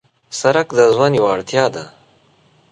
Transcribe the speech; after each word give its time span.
سړک 0.39 0.67
د 0.77 0.79
ژوند 0.95 1.13
یو 1.19 1.25
اړتیا 1.35 1.65
ده. 1.75 1.83